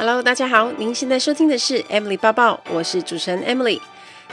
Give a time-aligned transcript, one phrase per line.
[0.00, 3.78] Hello，大家好，您现在收听的是 Emily 抱抱，我是主持人 Emily。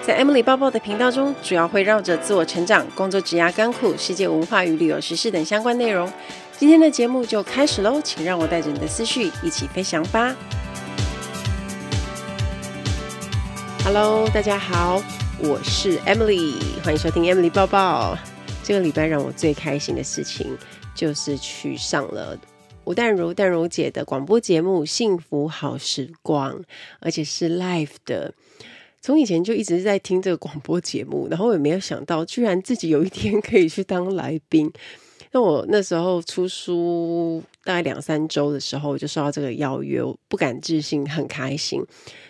[0.01, 6.09] 在 Emily 抱抱的频道中，主要会绕着自我成长、工作、职涯、甘苦、世界文化与旅游时事等相关内容。
[6.57, 10.33] 今天的节目就开始喽，请让我带着你的思绪一起飞翔吧。
[13.84, 15.04] Hello，大家好，
[15.39, 18.18] 我是 Emily，欢迎收听 Emily 抱抱。
[18.63, 20.57] 这个礼拜让我最开心的事情
[20.95, 22.38] 就是去上了。
[22.88, 26.57] 吴淡如、淡如姐的广播节目《幸福好时光》，
[27.01, 28.33] 而且是 live 的。
[29.01, 34.72] 从以前就一直在听这个广播节目，然后也没有想到，居然自己有一天可以去当来宾。
[35.33, 41.84] 那我那时候出书大概两三周的时候，我就收到这个邀约，我不敢置信，很开心。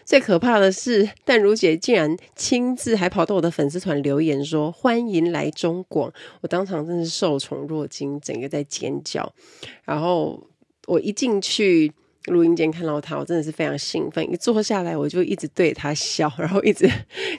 [0.04, 9.32] 最可怕的是，但如姐竟然亲自还跑到我的粉丝团留言说：“欢迎来中广。”我当场真是受宠若惊，整个在尖叫。
[9.84, 10.44] 然后
[10.88, 11.94] 我一进去。
[12.28, 14.24] 录音间看到他，我真的是非常兴奋。
[14.32, 16.90] 一坐下来，我就一直对他笑， 然后一直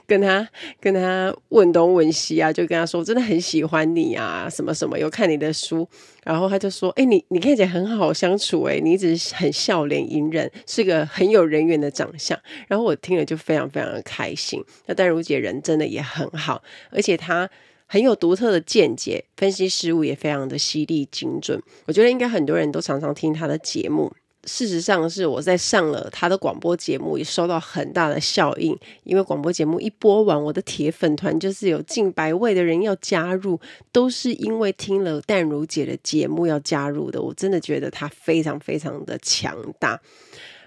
[0.07, 0.47] 跟他
[0.81, 5.89] 跟他问东问西啊，就跟他说：“我真的很喜欢你啊，什么什么，有看你的书。”
[6.25, 14.62] 然后他就说：“哎、你你看起来很好相处，哎，你一直很笑脸迎人，是一个很有人缘的长相。”然后我听了就非常非常的开心。
[14.87, 17.49] 那淡如姐人真的也很好，而且她
[17.87, 21.62] 很有独特的见解，分析事物也非常的犀利精准。
[21.87, 24.12] 我觉得应该很多人都常常听她的节目。
[24.49, 28.77] 事实上是我在上了他的广播节目，也收到很大的效应。
[29.05, 33.61] 因为广播节目一播完，我的铁粉团就是有近百位的人要加入，
[33.93, 37.21] 都是因为听了淡如姐的节目要加入的。
[37.21, 40.01] 我真的觉得她非常非常的强大，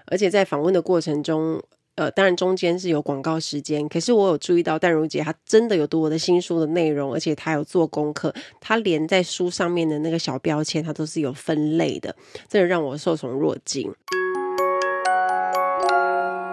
[0.06, 1.60] 而且在访问的过程中。
[1.94, 12.16] 呃，当然中间是有广告时间，可是我有注意到淡如姐她真的有读我的新书的内容，而且她有做功课，她连在书上面的那个小标签，她都是有分类的，
[12.48, 13.92] 真的让我受宠若惊。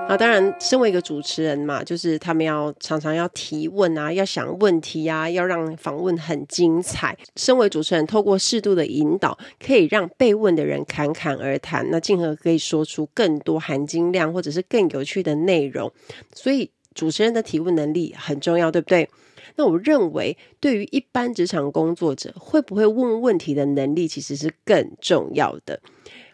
[0.09, 7.15] 啊，当然，身为一个主持人嘛，就是他们要常常要提问啊，要想问题啊，要让访问很精彩。
[7.36, 15.93] 身为主持人，透过适度的引导，可以让被问的人侃侃而谈，那进而可以说出更多含金量或者是更有趣的内容。
[16.33, 19.08] 所以，主持人的提问能力很重要，对不对？
[19.58, 25.80] 那我认为，对于一般职场工作者，会不会问问题的能力，其实是更重要的。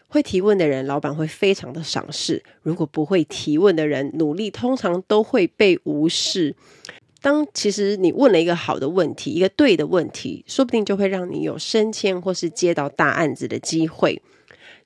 [0.08, 6.54] 会提问的人，老板会非常的赏识；如果不会提问的人，努力通常都会被无视。
[7.20, 14.22] 当其实你问了一个好的问题，一个对的问题，说不定就会让你有升迁或是接到大案子的机会。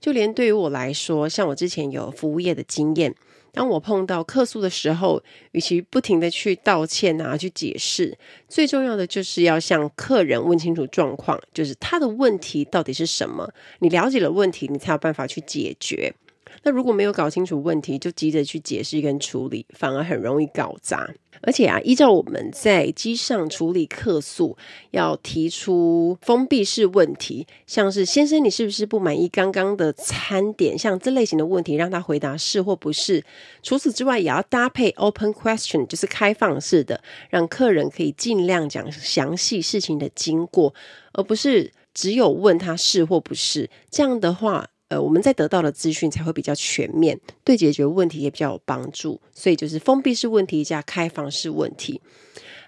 [0.00, 3.14] 就连对于我来说，像我之前有服务业的经验。
[3.52, 5.22] 当我碰到客诉的时候，
[5.52, 8.16] 与其不停的去道歉啊，去解释，
[8.48, 13.52] 最重要的就是要向客人问清楚状况，就是他的问题到底是什么。
[13.80, 16.14] 你了解了问题，你才有办法去解决。
[16.62, 21.10] 那如果没有搞清楚问题，就急着去解释跟处理，反而很容易搞砸。
[21.42, 24.58] 而且啊，依照我们在机上处理客诉，
[24.90, 30.76] 要提出封闭式问题，像是先生，你是不是不满意刚刚的餐点？
[30.76, 33.24] 像这类型的问题，让他回答是或不是。
[33.62, 37.00] 除此之外，也要搭配 open question，就是开放式的，
[37.30, 40.74] 让客人可以尽量讲详细事情的经过，
[41.12, 43.70] 而不是只有问他是或不是。
[43.88, 44.69] 这样的话。
[44.90, 49.20] 呃，我们在得到的资讯才会比较全面，对解决问题也比较有帮助。
[49.32, 52.00] 所以就是封闭式问题加开放式问题。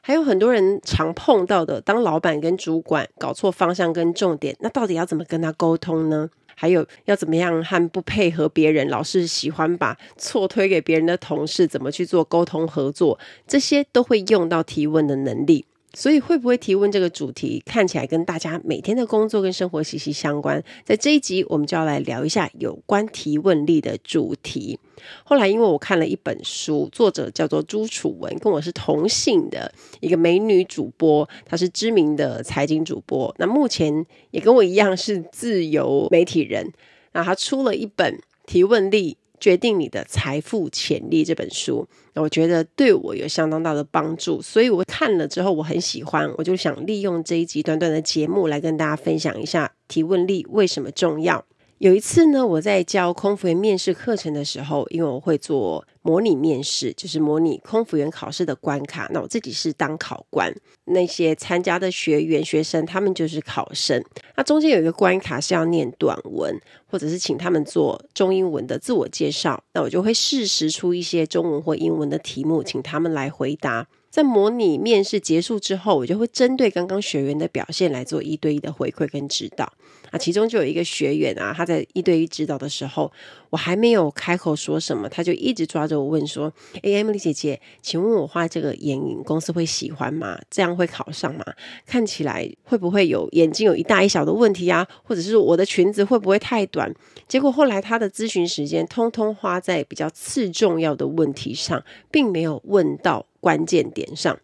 [0.00, 6.30] 还有很多人常碰到的，当老板跟主管搞错方向跟重点，那到底要怎么跟他沟通呢？
[6.54, 13.18] 还有要怎么样和不配合别人，老是喜欢把错推给别人的同事，怎么去做沟通合作？
[13.48, 15.64] 这些都会用到提问的能力。
[15.94, 20.62] 所以会不会提问这个主题看起来跟大家每天的工作跟生活息息相关？
[20.84, 24.78] 在这一集我们就要来聊一下有关提问力的主题。
[25.24, 36.72] 后来因为我看了一本书，作者叫做朱楚文，跟我是同姓的一个美女主播，她是知名的财经主播，那目前也跟我一样是自由媒体人。
[37.12, 39.18] 那她出了一本提问力。
[39.42, 41.84] 决定你的财富潜力这本书，
[42.14, 51.44] 我觉得对我有相当大的帮助，所以我看了之后我很喜欢，我就想利用这一集短短的节目来跟大家分享一下提问力为什么重要。
[51.82, 59.10] 有一次呢，我在教空服员面试课程的时候，因为我会做模拟面试，就是模拟空服员考试的关卡。
[59.12, 64.00] 那我自己是当考官，那些参加的学员学生他们就是考生。
[64.36, 66.56] 那中间有一个关卡是要念短文，
[66.86, 69.60] 或者是请他们做中英文的自我介绍。
[69.74, 73.88] 那我就会适时出一些中文或英文的题目，请他们来回答。
[74.12, 79.72] 在模拟面试结束之后，我就会针对刚刚学员的表现来做一对一的回馈跟指导。
[80.10, 83.10] 啊，其中就有一个学员啊，他在一对一指导的时候，
[83.48, 86.52] 我还没有开口说什么，他就一直抓着我问说
[86.84, 90.38] ：“哎，Emily 姐姐，请问我画这个眼影，公司会喜欢吗？
[90.50, 91.42] 这样会考上吗？
[91.86, 94.86] 看起来会不会有眼睛有一大一小的问题啊？
[95.02, 96.94] 或者是我的裙子会不会太短？”
[97.26, 104.38] 结果后来他的咨询时间通通花在比较次重要的问题上，并没有问到关键点上。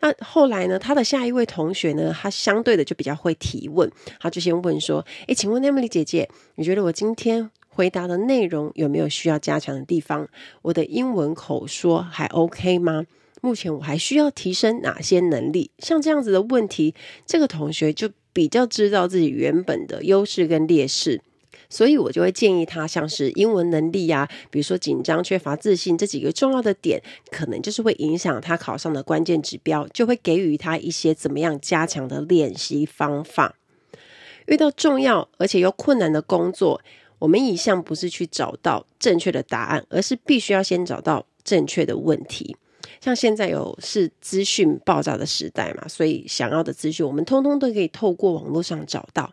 [0.00, 0.78] 那后来呢？
[0.78, 2.10] 他的下一位同学呢？
[2.18, 10.26] 他相对的就比较会提问，他就先问说：“诶，请问 Emily 姐姐，你觉得我今天回答的内容有没有需要加强的地方？
[10.62, 13.04] 我的英文口说还 OK 吗？
[13.42, 15.70] 目前我还需要提升哪些能力？
[15.78, 16.94] 像这样子的问题，
[17.26, 21.20] 这个同学就比较知道自己原本的优势跟劣势。”
[21.70, 27.00] 所以我就会建议他，像是英文能力呀、啊，比如说紧张、缺乏自信这几个重要的点，
[27.30, 33.54] 可能就是会影响他考上的关键指标，就会给予他一些怎么样加强的练习方法。
[34.46, 36.82] 遇到重要而且又困难的工作，
[37.20, 42.56] 我们一向不是去找到正确的答案，而是必须要先找到正确的问题。
[43.00, 49.32] 像现在有是资讯爆炸的时代嘛，所以想要的资讯，我们通通都可以透过网络上找到。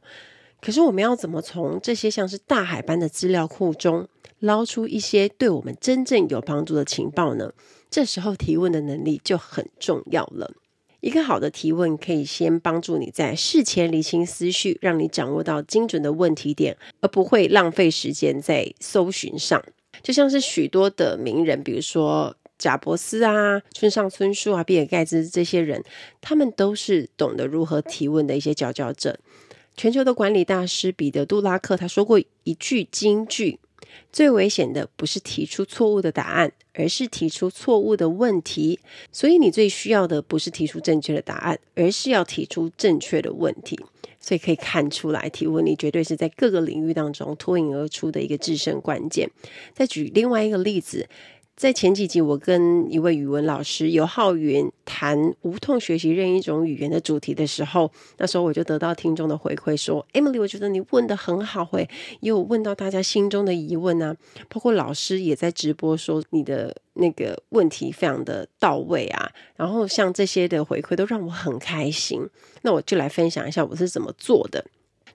[0.61, 4.07] 可是我们要怎么从这些像是大海般的资料库中
[4.39, 7.53] 捞出一些对我们真正有帮助的情报呢？
[7.89, 10.51] 这时候提问的能力就很重要了。
[10.99, 19.63] 一个好的提问可以先帮助你在事前理清思绪，让你掌握到精准的问题点，而不会浪费时间在搜寻上。
[20.01, 25.83] 就像是许多的名人，比如说贾伯斯啊、村上春树啊、比尔盖茨这些人，
[26.19, 29.19] 他们都是懂得如何提问的一些佼佼者。
[29.77, 33.59] 全球的管理大师彼得·杜拉克他说过一句金句
[34.11, 38.79] ：“最危险的不是提出错误的答案，而是提出错误的问题。”
[39.13, 43.79] 所以你最需要的不是提出正确的答案，而是要提出正确的问题。
[44.19, 49.29] 所以可以看出来，提问你绝对是在各个领域当中脱颖而出的一个制胜关键。
[49.75, 51.07] 再举另外一个例子。
[51.57, 61.89] 在前几集，我跟一位语文老师尤浩云谈无痛学习任一种语言的主题的时候，那时候我就得到听众的回馈说：“Emily，我觉得你问的很好，会
[62.19, 64.15] 也有问到大家心中的疑问啊，
[64.47, 72.21] 包括老师也在直播说你的那个问题非常的到位啊。”然后像这些的回馈都让我很开心。
[72.61, 74.63] 那我就来分享一下我是怎么做的。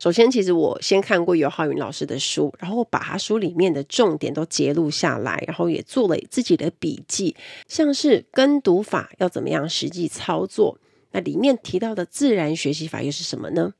[0.02, 7.36] 首先，其实我先看过尤浩云老师的书，然后把他书里面的重点都截录下来，然后也做了自己的笔记，
[7.68, 10.76] 像是跟读法要怎么样实际操作。
[11.12, 13.74] 那里面提到的自然学习法又是什么呢？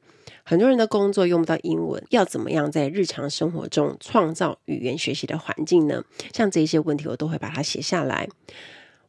[0.45, 6.05] 很多人的工作用不到英文，要怎么样在日常生活中创造语言学习的环境呢？
[6.33, 8.29] 像这些问题，我都会把它写下来。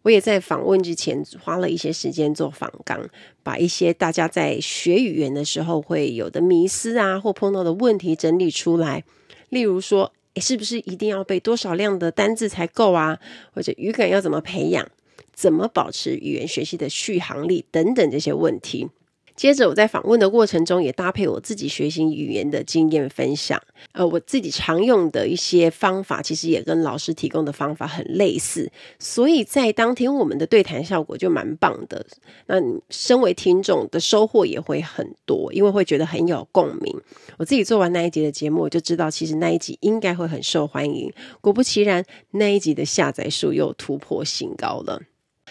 [0.04, 3.10] 我也在访问之前花了一些时间做访纲，
[3.42, 9.04] 把一些大家在学语言的时候会有的迷思啊，或碰到的问题整理出来。
[9.50, 13.20] 例如说，诶，是不是一定要背多少量的单字才够啊？
[13.54, 14.88] 或者语感要怎么培养？
[15.34, 17.66] 怎么保持语言学习的续航力？
[17.72, 18.90] 等等这些问题。
[19.35, 23.62] 接着我在访问的过程中，也搭配我自己学习语言的经验分享。
[23.94, 32.06] 呃，我自己常用的一些方法，其实也跟老师提供的方法很类似，所以在当天我们的对谈效果就蛮棒的。
[32.47, 36.95] 那你身为听众的收获也会很多，因为会觉得很有共鸣。
[37.38, 41.12] 我自己做完那一集的节目，我就知道其实那一集应该会很受欢迎。
[41.41, 45.02] 果不其然，那一集的下载数又突破新高了。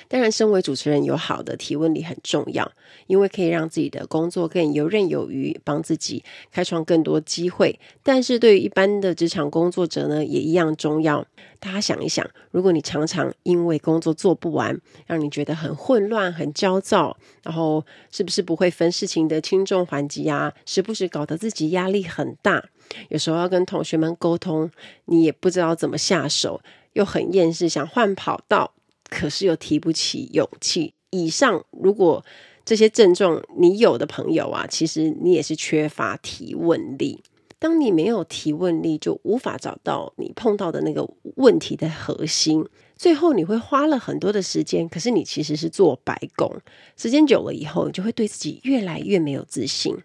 [0.08, 2.70] 当然，身为主持人，有好的提问力很重要，
[3.06, 7.78] 因为可以让自己的工作更游刃有余，帮自己开创更多机会。
[8.02, 11.26] 但是对于一般的职场工作者呢，也一样重要。
[11.58, 20.52] 大家想一想，如果你常常因为工作做不完，让你觉得很混乱、很焦躁，然后是不是不会分事情的轻重缓急啊？
[20.66, 22.64] 时不时搞得自己压力很大，
[23.10, 24.70] 有时候要跟同学们沟通，
[25.04, 26.60] 你也不知道怎么下手，
[26.94, 28.72] 又很厌世，想换跑道。
[29.12, 30.94] 可是又提不起勇气。
[31.10, 32.24] 以上如果
[32.64, 37.22] 这些症状你有的朋友啊，其实你也是缺乏提问力。
[37.58, 42.64] 当你没有提问力，就无法找到你碰到的那个问题的核心。
[42.96, 46.50] 最后你会花了很多的时间，可是你其实是做白工。
[46.96, 49.96] 时间久了以后，你就会对自己越来越没有自信。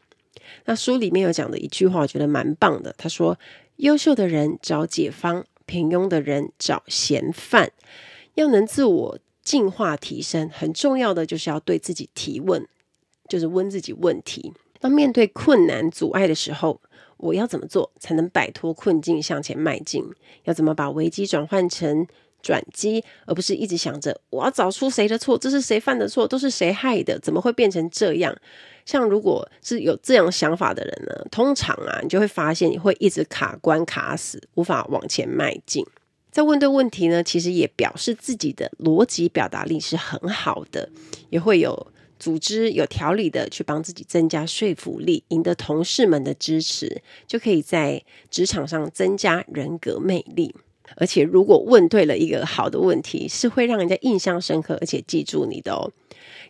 [0.65, 2.93] 那书里面有讲的一句话，我觉得蛮棒的。
[2.97, 3.37] 他说
[3.77, 7.71] ：“优秀的人找解方，平庸的人找嫌犯。”
[8.37, 12.67] 要能自我进化提升，很重要的就是要对自己提问，
[13.27, 14.53] 就是问自己问题。
[14.79, 16.79] 当面对困难阻碍的时候，
[17.17, 20.03] 我要怎么做才能摆脱困境向前迈进？
[20.43, 22.05] 要怎么把危机转换成
[22.43, 28.37] 转机，而不是一直想着我要找出谁的错，这是谁犯的错，都是谁害的，怎么会变成这样？
[28.85, 35.83] 像如果是有这样想法的人呢，通常啊，你就会发现你会一直卡关卡死，无法往前迈进。
[36.37, 40.87] 在问对问题呢，其实也表示自己的逻辑表达力是很好的，
[41.31, 41.87] 也会有
[42.19, 50.53] 组织、有条理的去帮自己增加说服力，赢得同事们的支持，就可以在职场上增加人格魅力。
[50.97, 55.91] 而且，如果问对了一个好的问题，是会让人家印象深刻，而且记住你的哦。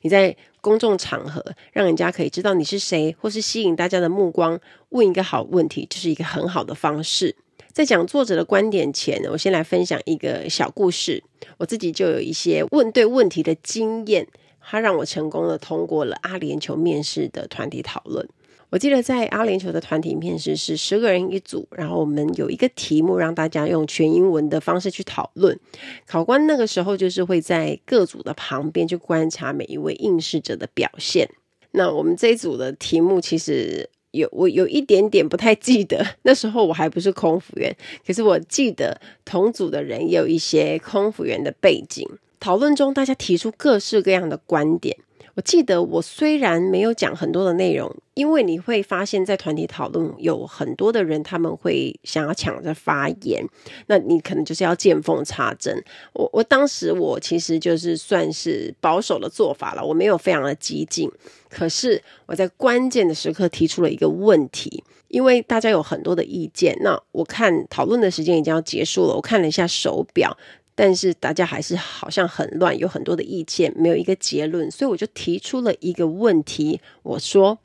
[0.01, 1.41] 你在公众场合
[1.71, 7.37] 让人家可以知道你是谁，或是吸引大家的目光，问一个好问题，就是一个很好的方式。
[7.77, 11.23] 在讲作者的观点前，我先来分享一个小故事。
[11.59, 14.27] 我自己就有一些问对问题的经验，
[14.59, 18.27] 它让我成功的通过了阿联酋面试的团体讨论。
[18.71, 25.59] 我记得在阿联酋的团体面试是十个人一组，然后我们有一个题目让大家用全英文的方式去讨论。
[26.07, 31.29] 考官那个时候就是会在各组的旁边去观察每一位应试者的表现。
[31.73, 42.07] 那我们这一组的题目其实有我有一点点不太记得，那时候我还不是空服员，可是我记得同组的人也有一些空服员的背景。
[42.39, 44.95] 讨论中大家提出各式各样的观点。
[45.37, 53.47] 我记得我虽然没有讲很多的内容，因为你会发现在团体讨论有很多的人，他们会想要抢着发言，
[53.85, 55.83] 那你可能就是要见缝插针。
[56.13, 61.07] 我我当时我其实就是算是保守的做法了，我没有非常的激进，
[61.51, 70.35] 可是我在关键的时刻提出了一个问题，因为大家有很多的意见，那我看讨论的时间已经要结束了，我看了一下手表。
[70.79, 76.79] 但是大家还是好像很乱，有很多的意见，没有一个结论，所以我就提出了一个问题。
[77.01, 77.57] 我说：“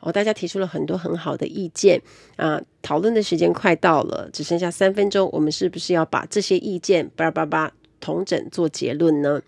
[0.00, 2.00] 哦，大家提出了很多很好的意见
[2.36, 7.70] 啊，讨论的时间快到了，只剩下三分钟，我们是不是要把这些意见叭叭叭
[8.00, 9.42] 统整做结论呢？”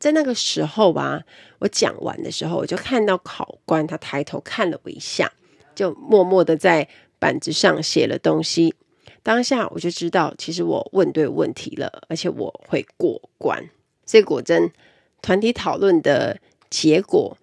[0.00, 1.22] 在那个时候吧，
[1.60, 5.32] 我讲完的时候，我就看到考官他抬头看了我一下，
[5.76, 6.88] 就默默的在
[7.20, 8.74] 板子上写了东西。
[9.26, 13.68] 当下我就知道，其实我问对问题了，而且我会过关。
[14.04, 14.70] 所以果真，
[15.20, 16.38] 团体讨论的
[16.70, 17.36] 结果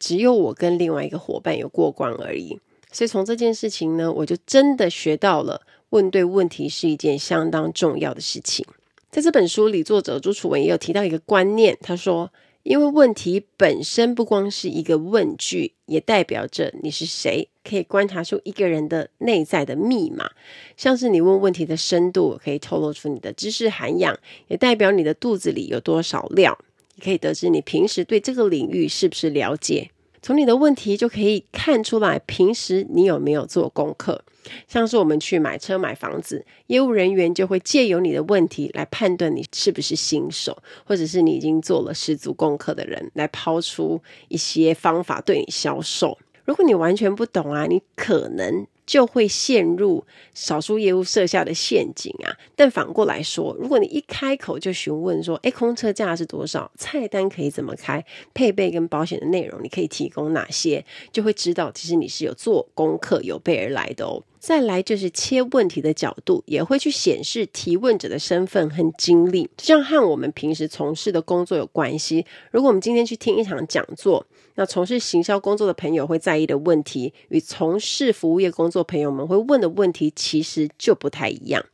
[0.00, 2.58] 只有我跟另外一个伙伴有过关而已。
[2.90, 8.66] 所以从这件事情呢，我就真的学到了问对问题是一件相当重要的事情。
[9.12, 12.32] 在这本书里，作者朱楚文也有提到一个观念，他说。
[12.64, 20.30] 因为问题本身不光是一个问句，也代表着你是谁，可以观察出一个人的内在的密码。
[20.76, 26.58] 像是你问问题的深度，可以透露出你的知识涵养，也代表你的肚子里有多少料，
[26.96, 29.90] 也可以得知你平时对这个领域是不是了解。
[30.20, 34.22] 从你的问题就可以看出来，平时你有没有做功课。
[34.66, 46.16] 像是我们去买车买房子，业务人员就会借由你的问题来判断你是不是新手，或者是你已经做了十足功课的人，来抛出一些方法对你销售。
[46.46, 50.02] 如果你完全不懂啊，你可能就会陷入
[50.32, 52.32] 少数业务设下的陷阱啊。
[52.56, 56.72] 但反过来说，如果你一开口就询问说，诶，空车价是多少？
[56.78, 58.02] 菜单可以怎么开？
[58.32, 60.82] 配备跟保险的内容你可以提供哪些？
[61.12, 64.22] 就会知道，其实你是有做功课、有备而来的哦。
[64.40, 72.24] 再来就是切问题的角度，也会去显示提问者的身份和经历，就像和我们平时从事的工作有关系。
[72.52, 74.24] 如果我们今天去听一场讲座，
[74.58, 81.64] 那从事行销工作的朋友会在意的问题，与从事服务业工作朋友们会问的问题，其实就不太一样。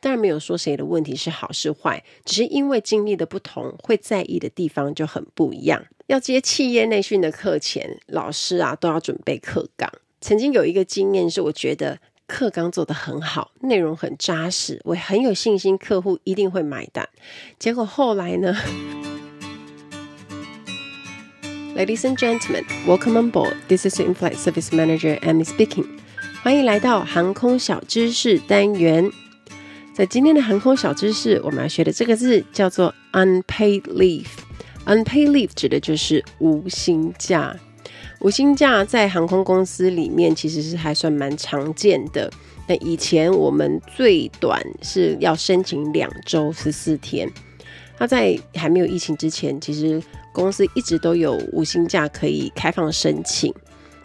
[0.00, 5.84] 当然没有说谁的问题是好是坏，只是因为经历的不同，会在意的地方就很不一样。
[6.06, 9.92] 要接企业内训的课前，老师啊都要准备课纲。
[10.22, 11.98] 曾经有一个经验是，我觉得。
[12.26, 17.08] 课纲做得很好，内容很扎实，我很有信心，客户一定会买单。
[17.58, 18.54] 结果后来呢
[21.80, 23.56] ？Ladies and gentlemen, welcome on board.
[23.66, 25.86] This is the in-flight service manager, Amy speaking.
[26.42, 29.10] 欢迎来到航空小知识单元。
[29.94, 34.26] 在今天的航空小知识，我们要学的这个字叫做 unpaid leave。
[34.84, 37.56] unpaid leave 指的就是无薪假。
[38.20, 42.30] 无薪假在航空公司里面其实是还算蛮常见的。
[42.68, 47.26] 那以前我们最短是要申请两周十四天。
[48.00, 50.02] 那在还没有疫情之前，其实
[50.32, 53.54] 公司一直都有无薪假可以开放申请。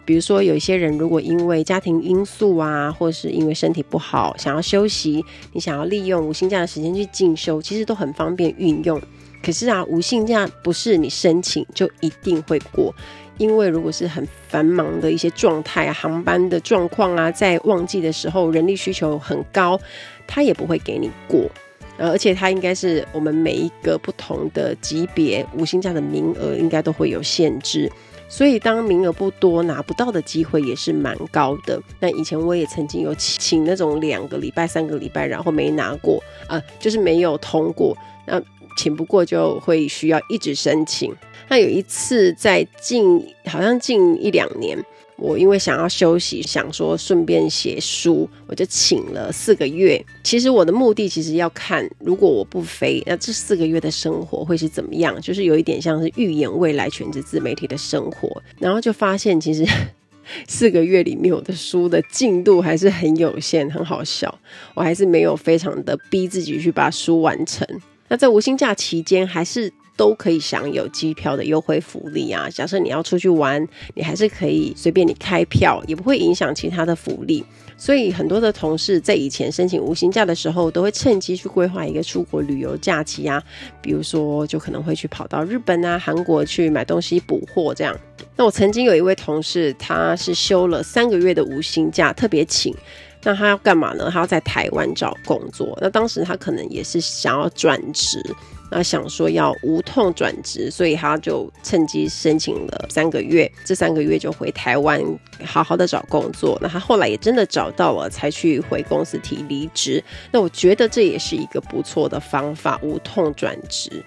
[0.04, 5.24] 比如说，有一些人如果因为家庭因素啊，或是因为身体不好想要休息，
[5.54, 9.00] 你想要利用无薪假的时间去进修，其实都很方便运用。
[9.42, 12.94] 可是啊，无薪假不是你申请就一定会过。
[13.38, 19.80] 因为如果是很繁忙的一些状态啊，航班的状况啊，在旺季的时候人力需求很高，
[20.26, 21.50] 他也不会给你过。
[21.98, 27.90] 呃，而且它应该是我们每一个不同的级别无薪假的名额应该都会有限制，
[28.28, 31.80] 所以当名额不多，拿不到的机会也是蛮高的。
[32.00, 38.42] 那以前我也曾经有请那种两个礼拜、三个礼拜，然后没拿过，啊、呃，就是没有通过，那
[38.76, 41.14] 请不过就会需要一直申请。
[41.48, 44.78] 那有一次在近好像近一两年。
[45.18, 50.04] 我因为想要休息，想说顺便写书，我就请了四个月。
[50.22, 55.18] 其实我的目的其实要看，如果我不飞，那这四个月的生活会是怎么样？
[55.22, 58.42] 就是有一点像是预演未来全职自媒体的生活。
[58.58, 59.66] 然后就发现，其实
[60.46, 64.38] 四个月里面我的书的进度还是很有限，很好笑。
[64.74, 67.66] 我还是没有非常的逼自己去把书完成。
[68.08, 69.72] 那在无薪假期间，还是。
[69.96, 72.48] 都可以享有机票的优惠福利啊！
[72.50, 77.44] 假设你要出去玩，你还是可以随便你开票，也不会影响其他的福利。
[77.78, 83.42] 所以很多的同事在以前申请无薪假的时候，都会趁机去规划一个出国旅游假期啊，
[83.82, 87.94] 比如说就可能会去跑到日本啊、韩国去买东西补货这样。
[88.34, 92.74] 那我曾经有一位同事，他是休了三个月的无薪假，特别请。
[93.22, 94.08] 那他要干嘛呢？
[94.10, 95.76] 他要在台湾找工作。
[95.82, 98.22] 那当时他可能也是想要转职。
[98.70, 105.00] 那想说要无痛转职，所以他就趁机申请了三个月，这三个月就回台湾
[105.44, 106.58] 好好的找工作。
[106.60, 110.02] 那他后来也真的找到了，才去回公司提离职。
[110.32, 114.04] 那我觉得这也是一个不错的方法，无痛转职。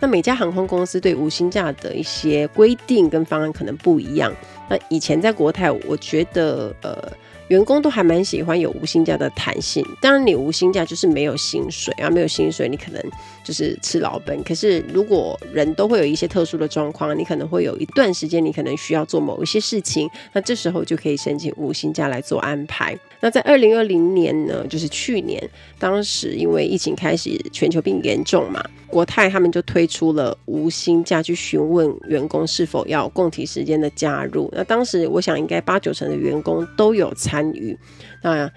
[0.00, 4.34] 那每家航空公司对无薪假的一些规定跟方案可能不一样。
[4.68, 7.12] 那以前在国泰，我觉得呃。
[7.48, 13.02] 员工都还蛮喜欢有无薪假的弹性，当然你无薪假就是没有薪水啊，没有薪水你可能
[13.44, 14.42] 就是吃老本。
[14.42, 22.98] 可是如果人都会有一些特殊的状况，你可能会有一段时间你可能需要做某一些事情，那这时候就可以申请无薪假来做安排。
[23.22, 25.40] 那在二零二零年呢，就是去年，
[25.78, 34.50] 当时因为疫情开始全球病严重嘛，国泰他们就推出了无薪假去询问员工是否要共体时间的加入。
[34.52, 37.78] 那当时我想应该八九成的员工都有参与。
[38.20, 38.50] 那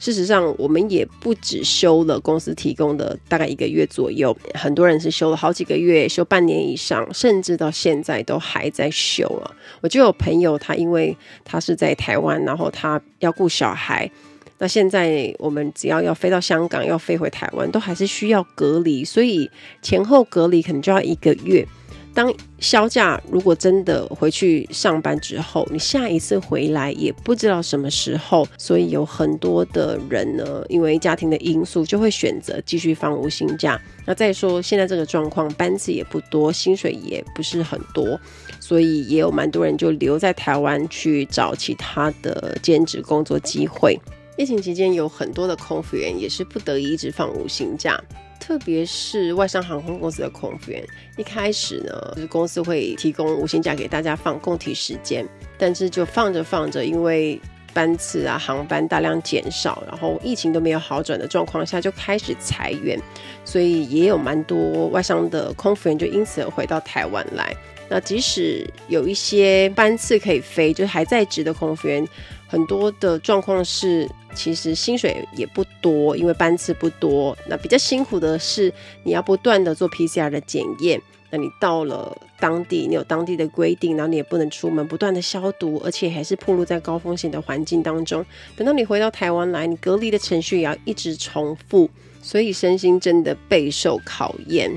[0.00, 9.54] 事实上我们也不只休了公司提供的大概一个月左右，很多人是休了好几个月，休半年以上，甚至到现在都还在休啊。
[9.82, 14.10] 我就有朋友，他因为他是在台湾，然后他要顾小孩。
[14.58, 21.66] 那现在我们只要要飞到香港，要飞回台湾，都还是需要隔离，所以前后隔离可能就要一个月。
[22.12, 33.80] 当销假如果真的回去上班之后，你下一次回来也不知道什么时候，所以有很多的人呢，因为家庭的因素，就会选择继续放无薪假。
[34.04, 38.18] 那再说现在这个状况，班次也不多，薪水也不是很多，
[38.58, 43.98] 所以也有蛮多人就留在台湾去找其他的兼职工作机会。
[44.40, 48.02] 疫情期间有很多的空服员也是不得已一直放无薪假，
[48.40, 50.82] 特别是外商航空公司的空服员。
[51.18, 57.38] 一开始呢，就是公司会提供无薪假给大家放共体时间，但是就放着放着，因为
[57.74, 62.98] 班次啊、航班大量减少，然后疫情都没有好转的状况下，就开始裁员，
[63.44, 67.54] 所以也有蛮多外商的空服员就因此而回到台湾来。
[67.90, 72.08] 那即使有一些班次可以飞，就是还在职的空服员，
[72.48, 74.08] 很多的状况是。
[74.34, 77.36] 其实薪水也不多，因为班次不多。
[77.48, 78.72] 那比较辛苦的是，
[79.04, 81.00] 你要不断的做 PCR 的检验。
[81.32, 88.24] 那你到了当地，你有当地的规定，然后你也不能出门，不断的消毒，而且还是暴露在高风险的环境当中。
[88.56, 91.88] 等到你回到台湾来，你隔离的程序也要一直重复，
[92.20, 94.70] 所以身心真的备受考验。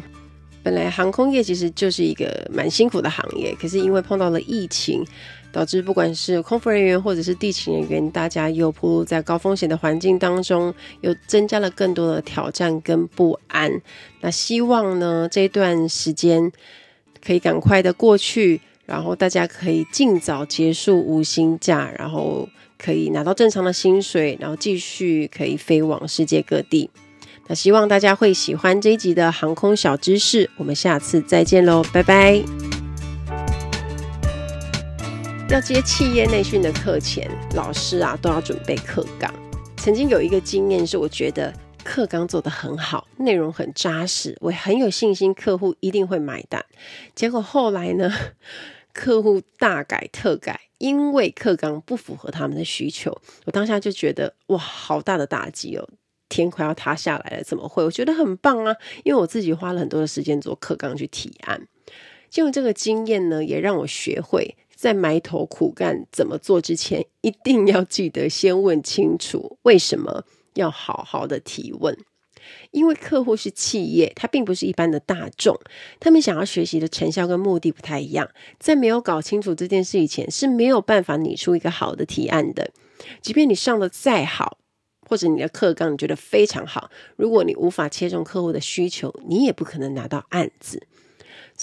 [0.62, 5.04] 本来航空业其实就是一个蛮辛苦的行业，可是因为碰到了疫情。
[5.54, 13.72] 导致不管是空服人员或者是地勤人员，大家又暴露在高风险的环境当中，又增加了更多的挑战跟不安。
[14.20, 16.52] 那希望呢，这段时间
[17.24, 26.90] 可以赶快的过去，然后大家可以尽早结束无薪假，然后可以拿到正常的薪水，然后继续可以飞往世界各地。
[27.48, 32.73] 那希望大家会喜欢这一集的航空小知识，我们下次再见喽，拜拜。
[35.50, 39.32] 要接企业内训的课前，老师啊都要准备课纲。
[39.78, 41.54] 曾经有一个经验是，我觉得
[41.84, 46.66] 课纲做得很好，内容很扎实，我很有信心客户一定会买单。
[47.14, 48.12] 结果后来呢，
[48.94, 53.22] 客户大改特改，因为课纲不符合他们的需求。
[53.46, 55.88] 我当下就觉得哇，好大的打击哦，
[56.30, 57.84] 天快要塌下来了，怎么会？
[57.84, 61.68] 我觉得很棒啊，因为我自己花了很多的时间做课纲去提案。
[62.30, 64.56] 就用这个经验呢，也让我学会。
[64.84, 71.98] 在埋头苦干怎么做之前，一定要记得先问清楚为什么要好好的提问。
[72.72, 75.58] 因为客户是企业，他并不是一般的大众，
[76.02, 78.30] 他们想要学习的成效跟目的不太一样。
[78.60, 82.70] 在没有搞清楚这件事以前，是没有办法拟出一个好的提案的。
[83.22, 84.58] 即便你上的再好，
[85.08, 90.86] 或者你的课纲你觉得非常好，如果你无法切中客户的需求，你也不可能拿到案子。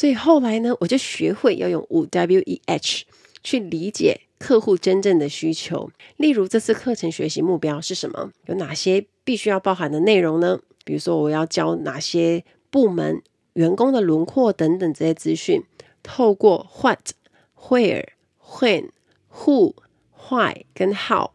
[0.00, 3.04] 所以后来呢，我就学会要用五 W E H
[3.44, 5.90] 去理解客户真正的需求。
[6.16, 8.32] 例如，这次课程学习目标是什么？
[8.46, 10.58] 有哪些必须要包含的内容呢？
[10.86, 15.62] 比如说，我要教哪些部门、员工的轮廓等等这些资讯，
[16.02, 17.10] 透过 What、
[17.68, 18.06] Where、
[18.42, 18.88] When、
[19.30, 19.74] Who、
[20.30, 21.32] Why 跟 How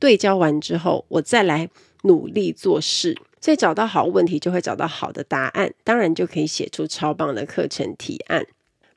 [0.00, 1.70] 对焦完之后，我再来
[2.02, 3.16] 努力做事。
[3.40, 8.46] 所以找到好问题，就会找到好的答案，当然就可以写出超棒的课程提案。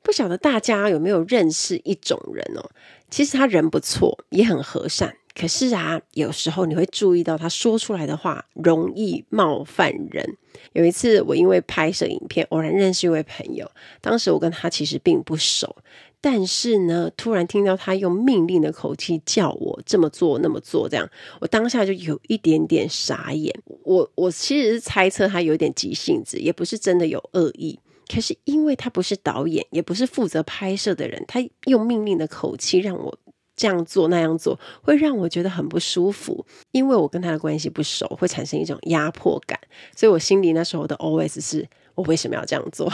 [0.03, 2.71] 不晓得大家有没有认识一种人哦？
[3.09, 5.15] 其实他人不错，也很和善。
[5.33, 10.37] 可是啊，有时候你会注意到他说出来的话容易冒犯人。
[10.73, 13.69] 有一次，我因为拍摄影片，偶然认识一位朋友，
[14.01, 15.75] 当时我跟他其实并不熟，
[16.21, 21.09] 但是呢，突然听到他用命令的口气叫我这么做那么做，这样，
[21.41, 23.53] 我当下就有一点点傻眼。
[23.83, 27.79] 我我其实是猜测他有点急性子，也不是真的有恶意。
[28.07, 33.17] 可是因为他不是导演，也不是负责拍摄的人，他用命令的口气让我。
[33.53, 39.59] 这样做那样做会让我觉得很不舒服，因为我跟他的关系不熟，会产生一种压迫感，
[39.95, 42.91] 所以我心里那时候的 OS 是：我为什么要这样做？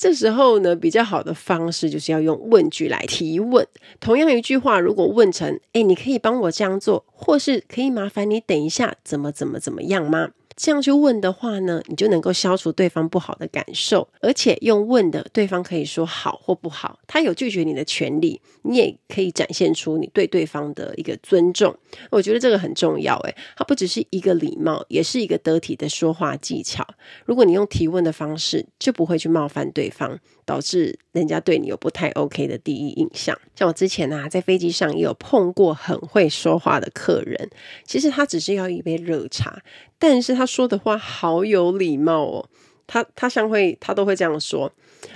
[0.00, 3.68] 这时候呢，比较好的方式就是要用问句来提问。
[4.00, 10.30] 同样一句话，如果问成：哎，你可以帮我这样做，或是可以麻烦你等一下，怎么怎么怎么样吗？
[10.60, 21.74] 这样去问的话呢，你就能够消除对方不好的感受，而且用问的，对方可以说好或不好，他有拒绝你的权利，你也可以展现出你对对方的一个尊重。
[22.10, 26.86] 我觉得这个很重要，诶，它不只是一个礼貌，也是一个得体的说话技巧。
[27.24, 30.18] 如果你用提问的方式，就不会去冒犯对方，
[30.50, 33.38] 导致人家对你有不太 OK 的第一印象。
[33.54, 37.48] 像我之前啊，在飞机上也有碰过很会说话的客人，
[37.84, 39.62] 其实他只是要一杯热茶。
[39.96, 42.48] 但是他说的话好有礼貌哦，
[42.88, 44.72] 他他像会他都会这样说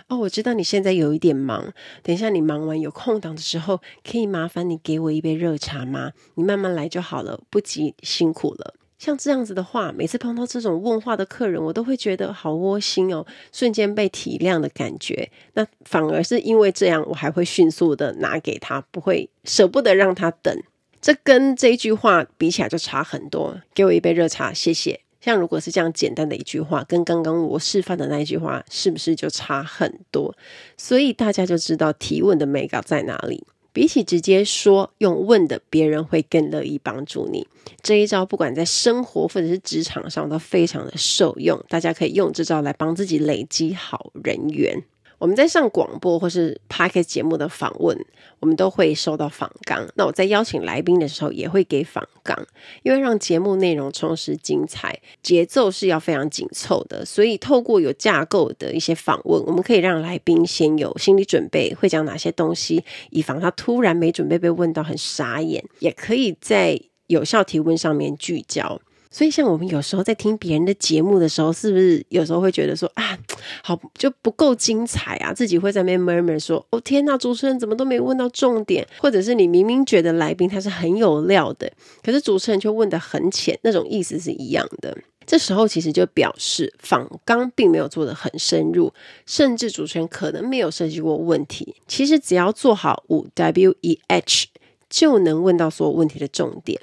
[0.06, 1.72] 哦，我知道你现在有一点忙，
[2.04, 6.12] 等一下你忙完有空档的时候，可以麻烦你给我一杯热茶吗？
[6.36, 8.74] 你慢慢来就好了，不急，辛苦了。
[8.98, 15.30] 像这样子的话，每次碰到这种问话的客人，我都会觉得好窝心哦，瞬间被体谅的感觉。
[15.54, 20.56] 那反而是因为这样，我还会迅速的拿给他，不会舍不得让他等。
[21.02, 23.60] 这跟这一句话比起来就差很多。
[23.74, 25.00] 给我一杯热茶，谢谢。
[25.20, 30.34] 像如果是这样简单的一句话，跟刚刚我示范的那一句话，是不是就差很多？
[30.76, 33.46] 所以大家就知道提问的美感在哪里。
[33.74, 37.46] 比起直接说，用问的，别人会更乐意帮助你。
[37.82, 44.82] 这一招不管在生活或者是职场上都非常的受用，大家可以用这招来帮自己累积好人缘。
[45.24, 47.98] 我们在上广播或是 Podcast 节目的访问，
[48.40, 49.88] 我们都会收到访纲。
[49.94, 52.38] 那我在邀请来宾的时候，也会给访纲，
[52.82, 57.06] 因为让节目内容充实精彩，节奏是要非常紧凑的。
[57.06, 68.78] 所以透过有架构的一些访问，我们可以让来宾先有心理准备，会讲哪些东西，以防他突然没准备被问到很傻眼，也可以在有效提问上面聚焦。
[69.14, 73.16] 所以，像我们有时候在听别人的节目的时候，是不是有时候会觉得说啊，
[73.62, 75.32] 好就不够精彩啊？
[75.32, 81.72] 自己会在那边 murmur 说：“哦天呐，主持人怎么都没问到重点？”或者是你明明觉得来宾他是很有料的，
[82.02, 84.98] 可是主持人却问的很浅，那种意思是一样的。
[85.24, 88.92] 这时候其实就表示访纲并没有做得很深入，
[89.26, 91.76] 甚至主持人可能没有设计过问题。
[91.86, 94.48] 其实只要做好五 W E H，
[94.90, 96.80] 就能问到所有问题的重点。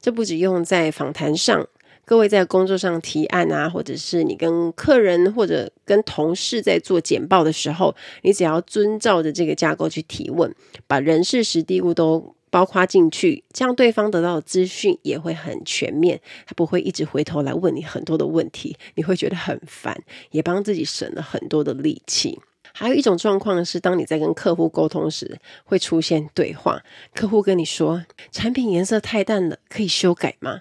[0.00, 1.68] 这不只用在访谈上，
[2.04, 10.54] 各位在工作上提案啊，或者是你跟客人或者跟同事在做简报的时候，你只要遵照着这个架构去提问，
[10.86, 22.40] 把人事实地物都包括进去，这样对方得到的资讯也会很全面，他不会一直回头来问你很多的问题，你会觉得很烦，也帮自己省了很多的力气。
[22.80, 26.82] 还有一种状况是，当你在跟客户沟通时，会出现对话。
[27.14, 30.60] 客户跟你说，产品颜色太淡了，可以修改吗？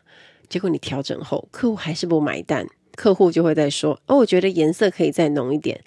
[0.49, 2.67] 结果你调整后，客户还是不买单。
[2.97, 5.79] 客户就会再说，哦，我觉得颜色可以再浓一点。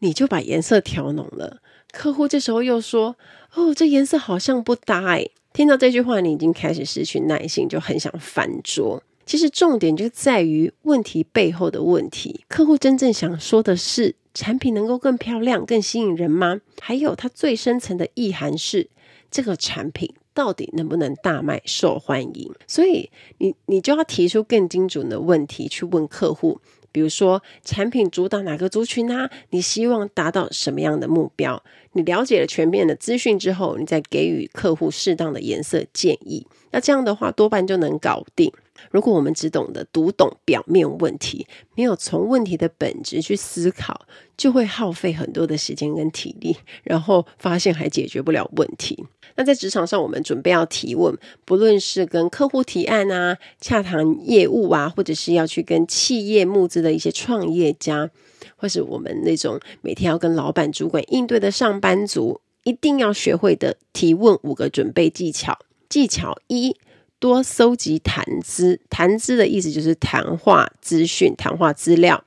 [0.00, 1.62] 你就把颜色调浓了。
[1.90, 3.16] 客户这时候又说，
[3.54, 5.26] 哦，这颜色好像不搭哎。
[5.54, 9.02] 听到这句话，你已经开始失去耐心，就很想翻桌。
[9.24, 12.44] 其实重点就在于问题背后的问题。
[12.48, 16.60] 客户真正想说的是，产品能够更漂亮、更吸引人吗？
[16.80, 18.88] 还有，它最深层的意涵是，
[19.30, 22.50] 这个产品到底能不能大卖、受欢迎？
[22.66, 29.30] 所以你你就要提出更精准的问题去问客户，比如说产品主打哪个族群啊？
[29.50, 31.62] 你希望达到什么样的目标？
[31.92, 38.50] 你了解了全面的资讯之后，你再给予客户适当的颜色建议，那这样的话多半就能搞定。
[38.90, 44.06] 如果我们只懂得读懂表面问题，没有从问题的本质去思考，
[44.36, 49.06] 就会耗费很多的时间跟体力， 然后发现还解决不了问题。
[49.36, 58.10] 那在职场上，我们准备要提问，不论是跟客户提案啊、洽谈业务啊，或者是要去跟企业募资的一些创业家，
[58.56, 65.58] 或是我们那种每天要跟老板、主管应对的上班族，一定要学会的提问五个准备技巧。
[65.88, 66.76] 技巧一。
[67.22, 72.24] 多搜集谈资，谈资的意思就是谈话资讯、谈话资料，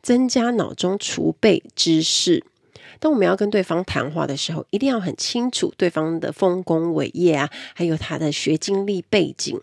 [0.00, 2.42] 增加脑中储备知识。
[2.98, 9.60] 当我们要跟对方谈话的时候，一定要很清楚对方的丰功伟业啊，还有他的学经历背景，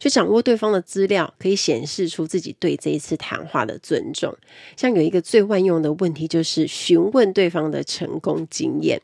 [0.00, 4.34] 去掌握对方的资料，可以显示出自己对这一次谈话的尊重。
[4.78, 8.98] 像有一个最万用的问题，就是询问对方的成功经验，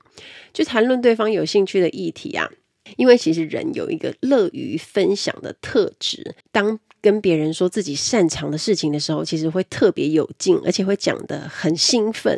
[0.54, 2.50] 去谈论对方有兴趣的议题啊。
[2.96, 12.37] 因为其实人有一个乐于分享的特质，当跟别人说自己擅长的事情的时候，其实会特别有劲，而且会讲得很兴奋。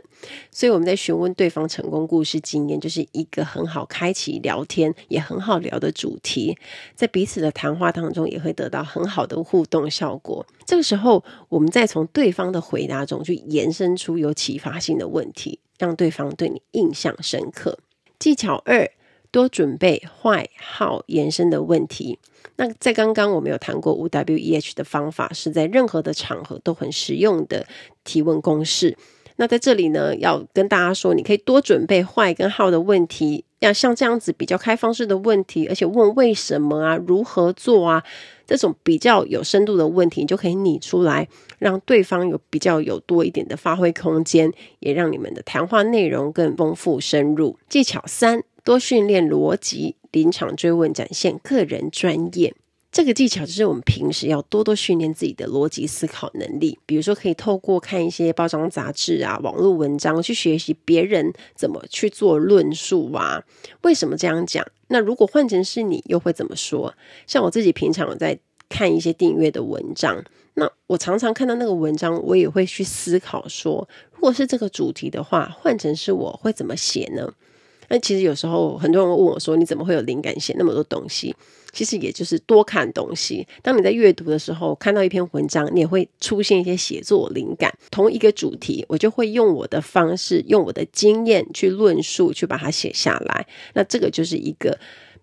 [0.51, 6.59] 所以我们在询问对方成功故事经验，就是一个很好开启聊天，也很好聊的主题。
[6.95, 10.47] 在彼此的谈话当中，也会得到很好的互动效果。
[10.67, 17.79] 这个时候，我们再从对方的回答中去延伸出有启发性的问题，让对方对你印象深刻。
[18.19, 18.91] 技巧二。
[19.31, 22.19] 多准备坏号、延伸的问题。
[22.57, 27.67] 那在刚刚我们有谈过五 W E H 的方法，是在任何的场合都很实用的
[28.05, 28.97] 提问公式。
[29.37, 38.05] 那在这里呢，要跟大家说，你可以多准备坏跟 How 的问题，要像这样子比较开放式的问题，而且问为什么啊，如何做啊，
[38.47, 41.27] 这种比较有深度的问题，你就可以拟出来，
[41.59, 47.59] 让对方有比较有多一点的发挥空间，也让你们的谈话内容更丰富深入。
[47.67, 48.43] 技巧三。
[48.65, 52.55] 多训练逻辑，临场追问，展现个人专业。
[52.93, 56.77] 这个技巧就是我们平时要多多训练自己的逻辑思考能力。
[56.87, 63.45] 比如说，可以透过看一些包装杂志啊、网络文章，去学习别人怎么去做论述啊。
[63.83, 64.67] 为什么这样讲？
[64.89, 66.93] 那如果换成是你，又会怎么说？
[67.29, 68.37] 像我自己平常有在
[68.69, 77.33] 看一些订阅的文章，那我常常看到那个文章，我也会去思考说，如果是这个主题的话，换成是我会怎么写呢？
[77.91, 81.35] 那其实有时候很多人问我说：“你怎么会有灵感写那么多东西？”
[81.73, 83.47] 其实也就是多看东西。
[83.63, 87.73] 当你在阅读的时候，看到一篇文章，你也会出现一些写作灵感。
[87.91, 93.47] 同一个主题，我就会用我的方式，用我的经验去论述，去把它写下来。
[93.75, 94.77] 那这个就是一个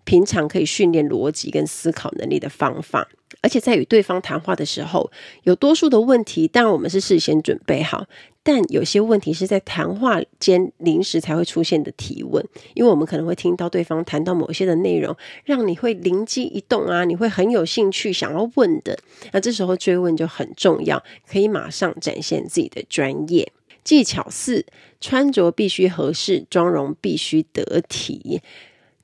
[0.06, 3.10] 平常可以训练逻辑跟思考能力的方法。
[3.47, 5.10] 而且在与对方谈话的时候，
[5.43, 8.05] 有多数的问题，当然我们是事先准备好。
[8.43, 18.99] 但有些问题是在谈话间临时才会出现的提问，因为我们可能会听到对方谈到某些的内容，让你会灵机一动啊，你会很有兴趣想要问的。
[19.31, 23.49] 那这时候追问就很重要，可以马上展现自己的专业。
[23.86, 24.65] 技巧四：
[24.99, 28.41] 穿着必须合适，妆容必须得体。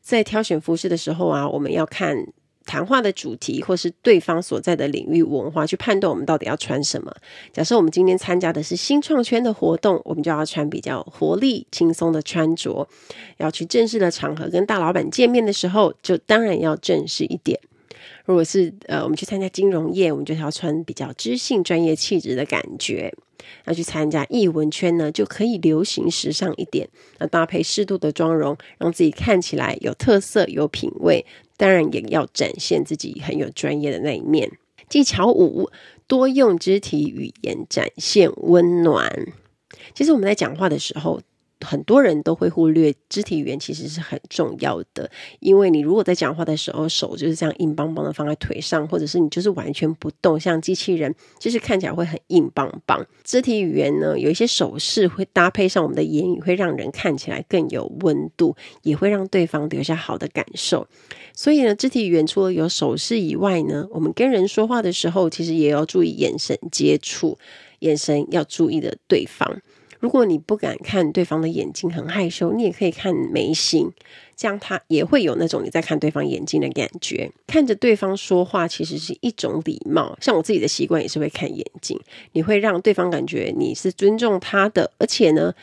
[0.01, 2.27] 在挑选服饰的时候啊，我们要看。
[2.65, 7.13] 谈话的主题，或是对方所在的领域文化，去判断我们到底要穿什么。
[7.51, 12.87] 假设我们今天参加的是新创圈的活动，我们就要穿比较活力、轻松的穿着；
[13.37, 17.59] 要去正式的场合跟大老板见面的时候，就当然要正式一点。
[18.25, 23.13] 如果是呃，我们去参加金融业，我们就要穿比较知性、专业气质的感觉。
[23.65, 26.87] 那去参加艺文圈呢，就可以流行时尚一点，
[27.19, 31.25] 那搭配适度的妆容，让自己看起来有特色、有品味。
[31.57, 34.51] 当然，也要展现自己很有专业的那一面。
[34.89, 35.69] 技巧五：
[36.07, 39.27] 多用肢体语言展现温暖。
[39.95, 41.21] 其实我们在讲话的时候，
[41.63, 45.09] 很多人都会忽略肢体语言，其实是很重要的。
[45.39, 53.05] 因为你如果在讲话的时候，手就是这样硬邦邦的放在腿上，或者是你就是完全不动，像机器人，就是看起来会很硬邦邦。
[53.23, 60.87] 肢体语言呢，有一些手势会搭配上我们的言语，会让人看起来更有温度，也会让对方留下好的感受。
[61.33, 67.37] 所以呢，肢体语言除了有手势以外呢，我们跟人说话的时候，其实也要注意眼神接触，
[67.79, 69.61] 眼神要注意的对方。
[70.03, 73.89] 如果你不敢看对方的眼睛，很害羞，你也可以看眉心，
[74.35, 77.31] 这样他也会有那种你在看对方眼睛的感觉。
[77.47, 80.17] 看着对方说话，其实是一种礼貌。
[80.19, 81.97] 像我自己的习惯也是会看眼睛，
[82.33, 85.53] 你会让对方感觉你是尊重他的，而且呢，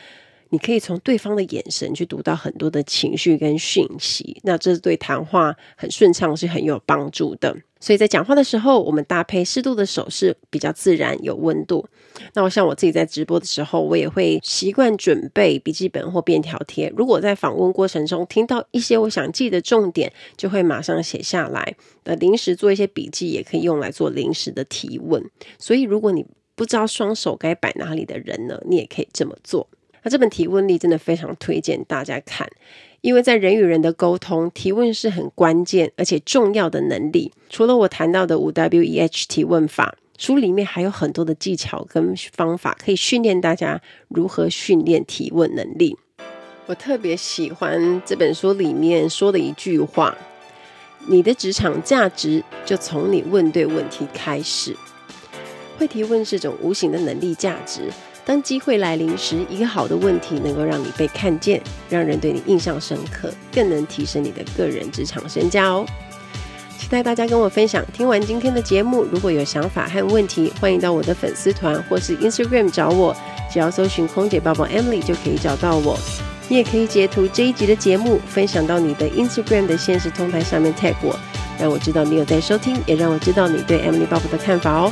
[0.49, 7.55] 你可以从对方的眼神去读到很多的情绪跟讯息，那这对谈话很顺畅是很有帮助的。
[7.81, 11.85] 所以在讲话的时候，我们搭配适度的手势，比较自然有温度。
[12.33, 16.93] 那我像我自己在直播的时候，我也会习惯准备笔记本或便条贴。
[16.95, 21.75] 如果在访问过程中听到一些我想记的重点，就会马上写下来。
[22.03, 25.21] 那临时做一些笔记，也可以用来做临时的提问。
[25.57, 26.23] 所以如果你
[26.55, 29.67] 不知道双手该摆哪里的人呢，你也可以这么做。
[30.03, 32.47] 那这本提问力真的非常推荐大家看。
[33.01, 37.31] 因为在人与人的沟通，提问是很关键而且重要的能力。
[37.49, 45.97] 除了我谈到的五 W E H 提问法，书里面还有很多的技巧跟方法，可以训练大家如何训练提问能力。
[46.67, 50.15] 我特别喜欢这本书里面说的一句话
[51.09, 54.77] ：“你的职场价值就从你问对问题开始。”
[55.79, 57.91] 会提问是种无形的能力价值。
[58.23, 65.85] 当机会来临时，一个好的问题能够让你被看见，让人对你印象深刻，更能提升你的个人职场身价哦。
[66.77, 67.83] 期待大家跟我分享。
[67.93, 73.15] 听完今天的节目，如果有想法和问题，欢迎到我的粉丝团或是 Instagram 找我，
[73.51, 75.97] 只要搜寻空姐抱抱 Emily 就可以找到我。
[76.47, 81.17] 你也可以截图这一集的节目，分享到你的 Instagram 的限时动态上面 tag 我，
[81.59, 84.91] 让我知道你有在收听，也让我知道你对 Emily 报报的看法哦。